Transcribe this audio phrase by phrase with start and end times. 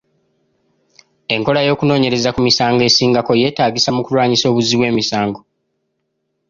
[1.35, 5.39] Enkola y'okunoonyereza ku misango esingako yeetaagisa mu kulwanyisa obuzzi bw'emisango.